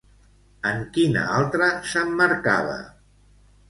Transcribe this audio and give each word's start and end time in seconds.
En 0.69 0.81
quina 0.95 1.27
altra 1.35 1.69
s'emmarcava? 1.93 2.77